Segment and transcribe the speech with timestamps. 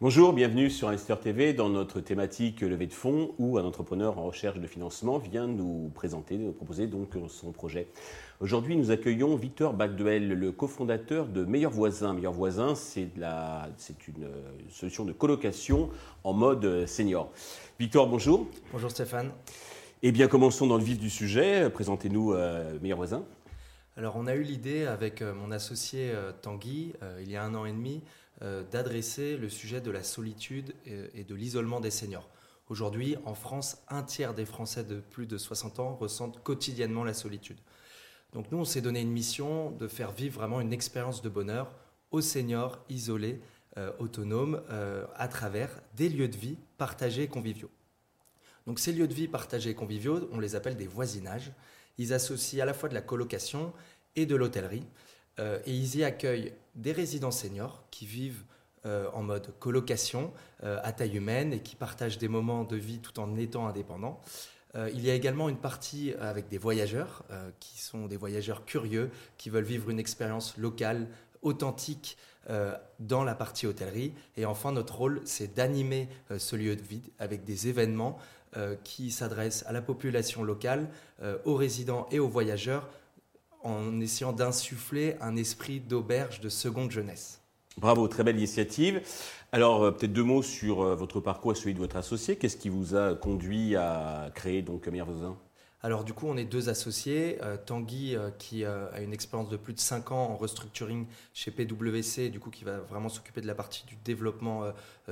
[0.00, 4.24] Bonjour, bienvenue sur Investor TV dans notre thématique levée de fonds où un entrepreneur en
[4.24, 7.88] recherche de financement vient nous présenter, nous proposer donc son projet.
[8.40, 12.12] Aujourd'hui, nous accueillons Victor Bagduel, le cofondateur de Meilleurs Voisins.
[12.12, 14.28] Meilleurs Voisins, c'est une
[14.70, 15.90] solution de colocation
[16.24, 17.30] en mode senior.
[17.80, 18.46] Victor, bonjour.
[18.72, 19.32] Bonjour Stéphane.
[20.02, 21.68] Eh bien, commençons dans le vif du sujet.
[21.70, 23.24] Présentez-nous euh, Meilleurs Voisins.
[23.96, 27.52] Alors, on a eu l'idée avec euh, mon associé euh, Tanguy, il y a un
[27.56, 28.04] an et demi,
[28.42, 32.28] euh, d'adresser le sujet de la solitude et, de l'isolement des seniors.
[32.68, 37.14] Aujourd'hui, en France, un tiers des Français de plus de 60 ans ressentent quotidiennement la
[37.14, 37.58] solitude.
[38.32, 41.74] Donc nous, on s'est donné une mission de faire vivre vraiment une expérience de bonheur
[42.12, 43.40] aux seniors isolés,
[43.76, 47.70] euh, autonomes, euh, à travers des lieux de vie partagés et conviviaux.
[48.68, 51.52] Donc ces lieux de vie partagés et conviviaux, on les appelle des voisinages.
[51.96, 53.72] Ils associent à la fois de la colocation
[54.14, 54.84] et de l'hôtellerie.
[55.40, 58.44] Euh, et ils y accueillent des résidents seniors qui vivent
[58.84, 62.98] euh, en mode colocation euh, à taille humaine et qui partagent des moments de vie
[62.98, 64.20] tout en étant indépendants.
[64.92, 67.24] il y a également une partie avec des voyageurs
[67.58, 71.08] qui sont des voyageurs curieux qui veulent vivre une expérience locale,
[71.42, 72.16] authentique
[72.98, 74.14] dans la partie hôtellerie.
[74.38, 76.08] Et enfin, notre rôle, c'est d'animer
[76.38, 78.18] ce lieu de vie avec des événements
[78.84, 80.88] qui s'adressent à la population locale,
[81.44, 82.88] aux résidents et aux voyageurs
[83.62, 87.40] en essayant d'insuffler un esprit d'auberge de seconde jeunesse.
[87.76, 89.02] Bravo, très belle initiative.
[89.52, 92.36] Alors, euh, peut-être deux mots sur euh, votre parcours et celui de votre associé.
[92.36, 95.36] Qu'est-ce qui vous a conduit à créer donc Meilleur Voisin?
[95.82, 97.38] Alors du coup, on est deux associés.
[97.42, 102.30] Euh, Tanguy, qui a une expérience de plus de 5 ans en restructuring chez PwC,
[102.30, 104.64] du coup, qui va vraiment s'occuper de la partie du développement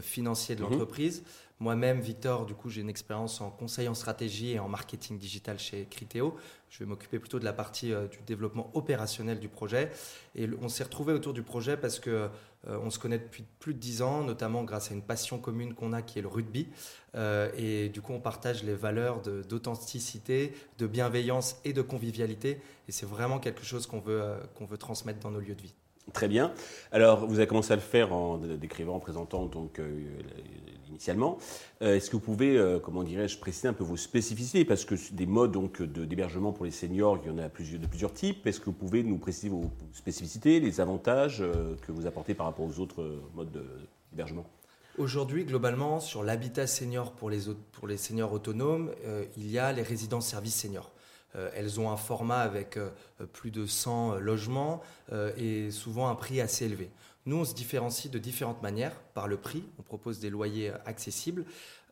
[0.00, 0.70] financier de mhm.
[0.70, 1.22] l'entreprise.
[1.60, 5.58] Moi-même, Victor, du coup, j'ai une expérience en conseil en stratégie et en marketing digital
[5.58, 6.36] chez Criteo.
[6.68, 9.92] Je vais m'occuper plutôt de la partie euh, du développement opérationnel du projet.
[10.34, 12.28] Et on s'est retrouvé autour du projet parce que
[12.66, 15.74] euh, on se connaît depuis plus de dix ans, notamment grâce à une passion commune
[15.74, 16.66] qu'on a qui est le rugby.
[17.14, 22.60] Euh, et du coup, on partage les valeurs d'authenticité, de, bienveillance et de convivialité.
[22.88, 25.74] Et c'est vraiment quelque chose qu'on veut, qu'on veut transmettre dans nos lieux de vie.
[26.12, 26.52] Très bien.
[26.90, 29.80] Alors, vous avez commencé à le faire en décrivant, en présentant donc
[30.94, 31.38] initialement.
[31.82, 34.64] Euh, est-ce que vous pouvez, euh, comment dirais-je, préciser un peu vos spécificités?
[34.64, 38.46] Parce que des modes d'hébergement pour les seniors, il y en a de plusieurs types.
[38.46, 42.46] Est-ce que vous pouvez nous préciser vos spécificités, les avantages euh, que vous apportez par
[42.46, 43.64] rapport aux autres modes
[44.12, 44.46] d'hébergement?
[44.96, 47.40] Aujourd'hui, globalement, sur l'habitat senior pour les,
[47.72, 48.92] pour les seniors autonomes,
[49.36, 50.93] il y a les résidences services seniors.
[51.54, 52.78] Elles ont un format avec
[53.32, 54.82] plus de 100 logements
[55.36, 56.90] et souvent un prix assez élevé.
[57.26, 61.44] Nous, on se différencie de différentes manières, par le prix, on propose des loyers accessibles,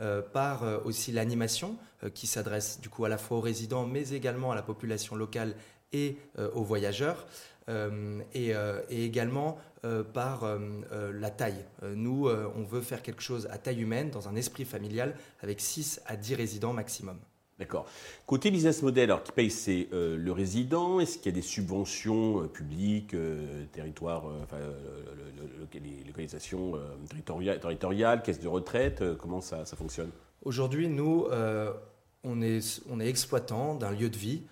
[0.00, 3.84] euh, par euh, aussi l'animation, euh, qui s'adresse du coup à la fois aux résidents,
[3.84, 5.54] mais également à la population locale
[5.92, 6.18] et
[6.54, 7.26] aux voyageurs,
[8.34, 8.50] et,
[8.90, 9.56] et, également
[10.12, 10.46] par
[11.14, 11.64] la taille.
[11.82, 16.02] nous, on veut faire quelque chose à taille humaine, dans un esprit familial, avec 6
[16.04, 17.18] à 10 résidents maximum.
[17.58, 17.86] D'accord.
[18.26, 21.42] Côté business model, alors qui paye c'est euh, le résident Est-ce qu'il y a des
[21.42, 23.64] subventions euh, publiques, euh,
[24.44, 24.58] enfin,
[25.74, 26.74] les localisations
[27.08, 30.10] territoriales, territoriales, caisses de retraite Comment ça, ça fonctionne?
[30.44, 31.26] Aujourd'hui, nous,
[32.24, 34.42] on, est, on est exploitant d'un lieu de vie.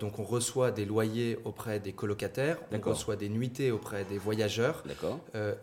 [0.00, 4.82] donc on reçoit des loyers auprès des colocataires, on reçoit des nuitées auprès des voyageurs,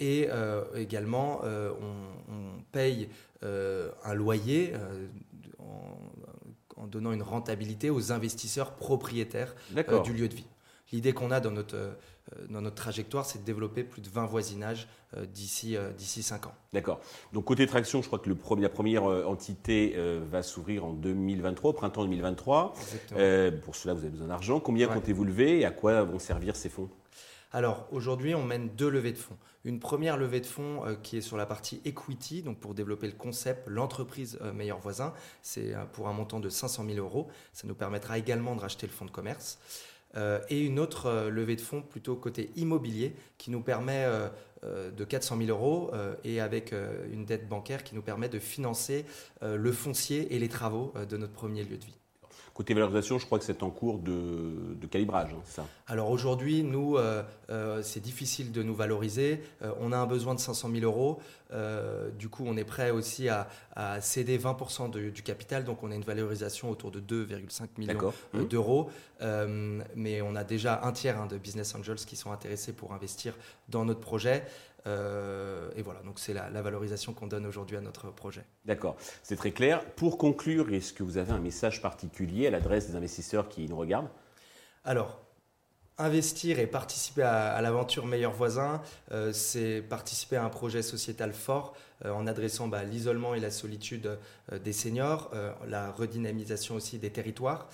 [0.00, 0.28] et
[0.74, 3.08] également on, on paye
[3.42, 4.72] un loyer
[5.58, 6.25] en,
[6.86, 10.46] en donnant une rentabilité aux investisseurs propriétaires euh, du lieu de vie.
[10.92, 11.94] L'idée qu'on a dans notre, euh,
[12.48, 14.86] dans notre trajectoire, c'est de développer plus de 20 voisinages
[15.16, 16.54] euh, d'ici d'ici 5 ans.
[16.72, 17.00] D'accord.
[17.32, 19.96] Donc côté traction, je crois que le premier, la première entité
[20.30, 22.74] va s'ouvrir en 2023, au printemps 2023.
[23.64, 24.60] pour cela, vous avez besoin d'argent.
[24.60, 26.88] Combien comptez-vous lever et à quoi vont servir ces fonds?
[27.56, 29.38] Alors aujourd'hui, on mène deux levées de fonds.
[29.64, 33.06] Une première levée de fonds euh, qui est sur la partie equity, donc pour développer
[33.06, 35.14] le concept, l'entreprise euh, meilleur voisin.
[35.40, 37.28] C'est euh, pour un montant de 500 000 euros.
[37.54, 39.58] Ça nous permettra également de racheter le fonds de commerce.
[40.50, 44.06] et une autre levée de fonds plutôt côté immobilier qui nous permet
[44.62, 45.92] de 400 000 euros
[46.24, 46.74] et avec
[47.12, 49.04] une dette bancaire qui nous permet de financer
[49.42, 51.98] le foncier et les travaux de notre premier lieu de vie.
[52.56, 55.66] Côté valorisation, je crois que c'est en cours de, calibrage, hein, ça?
[55.86, 59.42] Alors aujourd'hui, nous, euh, euh, c'est difficile de nous valoriser.
[59.60, 61.20] Euh, on a un besoin de 500 000 euros.
[62.18, 63.46] du coup, on est prêt aussi à,
[64.00, 65.64] céder 20% du capital.
[65.64, 68.44] Donc, on a une valorisation autour de 2,5 millions mmh.
[68.44, 68.88] d'euros.
[69.94, 73.34] mais on a déjà un tiers hein, de business angels qui sont intéressés pour investir
[73.68, 74.46] dans notre projet.
[74.86, 78.44] Et voilà, donc c'est la, valorisation qu'on donne aujourd'hui à notre projet.
[78.64, 79.84] D'accord, c'est très clair.
[79.84, 83.76] Pour conclure, est-ce que vous avez un message particulier à l'adresse des investisseurs qui nous
[83.76, 84.10] regardent?
[84.84, 85.26] Alors,
[85.98, 91.74] Investir et participer à, l'aventure Meilleur Voisin, euh, c'est participer à un projet sociétal fort
[92.04, 94.18] euh, en adressant bah, l'isolement et la solitude
[94.52, 95.32] euh, des seniors,
[95.66, 97.68] la redynamisation aussi des territoires.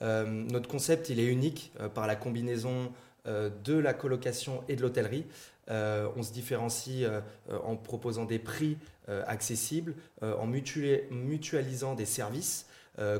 [0.00, 2.92] notre concept, il est unique par la combinaison
[3.26, 5.26] de la colocation et de l'hôtellerie.
[5.68, 7.08] on se différencie
[7.48, 8.76] en proposant des prix
[9.08, 12.66] accessibles, en mutualisant des services,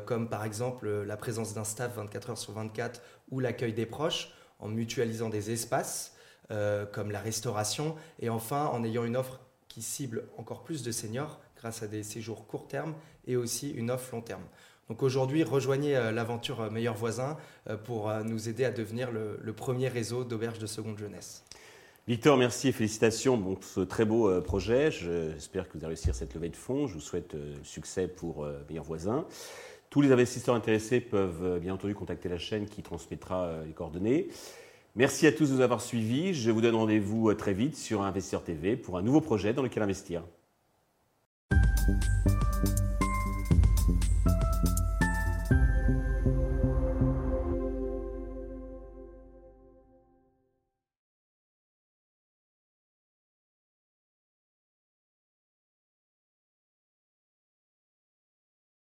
[0.05, 4.31] comme par exemple la présence d'un staff 24 heures sur 24 ou l'accueil des proches
[4.59, 6.15] en mutualisant des espaces
[6.51, 10.93] euh, comme la restauration et enfin en ayant une offre qui cible encore plus de
[10.93, 12.95] seniors grâce à des séjours court terme
[13.27, 14.45] et aussi une offre long terme.
[14.89, 17.37] Donc aujourd'hui, rejoignez euh, l'aventure euh, Meilleur Voisin
[17.85, 21.45] pour nous aider à devenir le, premier réseau d'auberges de seconde jeunesse.
[22.07, 24.91] Victor, merci et félicitations pour ce très beau projet.
[24.91, 26.87] J'espère que vous allez réussir cette levée de fonds.
[26.87, 29.25] Je vous souhaite succès pour Meilleur Voisin.
[29.95, 33.71] Tous les investisseurs intéressés peuvent euh, bien entendu contacter la chaîne qui transmettra euh, les
[33.71, 34.27] coordonnées.
[34.97, 36.35] Merci à tous de nous avoir suivis.
[36.35, 39.63] Je vous donne rendez-vous euh, très vite sur Investisseur TV pour un nouveau projet dans
[39.63, 40.25] lequel investir.